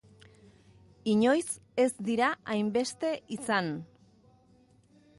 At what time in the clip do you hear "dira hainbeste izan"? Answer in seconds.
2.09-3.73